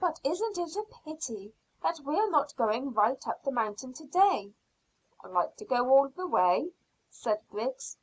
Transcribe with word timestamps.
"But 0.00 0.18
isn't 0.24 0.58
it 0.58 0.74
a 0.74 0.82
pity 1.04 1.54
that 1.84 2.00
we 2.00 2.18
are 2.18 2.28
not 2.28 2.56
going 2.56 2.92
right 2.92 3.24
up 3.28 3.44
the 3.44 3.52
mountain 3.52 3.92
to 3.92 4.04
day?" 4.04 4.52
"Like 5.22 5.54
to 5.58 5.64
go 5.64 5.88
all 5.90 6.08
the 6.08 6.26
way?" 6.26 6.72
said 7.10 7.40
Griggs. 7.48 7.96